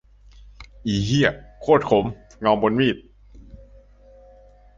[0.85, 1.29] อีเหี้ย
[1.61, 2.05] โคตรขรรม
[2.41, 2.97] เงาบนมีด